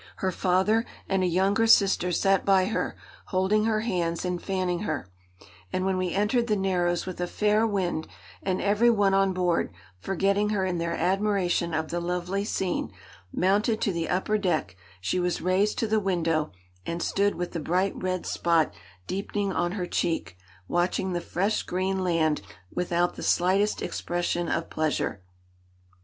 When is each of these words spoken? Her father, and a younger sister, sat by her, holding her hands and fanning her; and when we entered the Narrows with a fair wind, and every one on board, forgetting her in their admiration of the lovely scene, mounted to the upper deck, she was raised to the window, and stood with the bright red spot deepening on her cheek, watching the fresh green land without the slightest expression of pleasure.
Her 0.15 0.31
father, 0.31 0.83
and 1.07 1.21
a 1.21 1.27
younger 1.27 1.67
sister, 1.67 2.11
sat 2.11 2.43
by 2.43 2.65
her, 2.65 2.95
holding 3.25 3.65
her 3.65 3.81
hands 3.81 4.25
and 4.25 4.41
fanning 4.41 4.79
her; 4.79 5.07
and 5.71 5.85
when 5.85 5.95
we 5.99 6.11
entered 6.11 6.47
the 6.47 6.55
Narrows 6.55 7.05
with 7.05 7.21
a 7.21 7.27
fair 7.27 7.67
wind, 7.67 8.07
and 8.41 8.59
every 8.59 8.89
one 8.89 9.13
on 9.13 9.31
board, 9.31 9.71
forgetting 9.99 10.49
her 10.49 10.65
in 10.65 10.79
their 10.79 10.95
admiration 10.97 11.75
of 11.75 11.89
the 11.89 11.99
lovely 11.99 12.43
scene, 12.43 12.91
mounted 13.31 13.79
to 13.81 13.93
the 13.93 14.09
upper 14.09 14.39
deck, 14.39 14.75
she 15.01 15.19
was 15.19 15.39
raised 15.39 15.77
to 15.77 15.87
the 15.87 15.99
window, 15.99 16.51
and 16.83 17.03
stood 17.03 17.35
with 17.35 17.51
the 17.51 17.59
bright 17.59 17.93
red 17.95 18.25
spot 18.25 18.73
deepening 19.05 19.53
on 19.53 19.73
her 19.73 19.85
cheek, 19.85 20.35
watching 20.67 21.13
the 21.13 21.21
fresh 21.21 21.61
green 21.61 22.03
land 22.03 22.41
without 22.73 23.13
the 23.13 23.21
slightest 23.21 23.83
expression 23.83 24.49
of 24.49 24.67
pleasure. 24.71 25.21